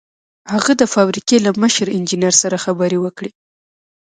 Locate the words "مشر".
1.61-1.87